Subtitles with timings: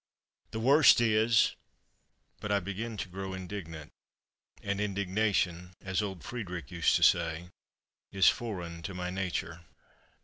[0.49, 3.91] The worst is—but I begin to grow indignant,
[4.63, 7.49] and indignation, as old Friedrich used to say,
[8.11, 9.61] is foreign to my nature.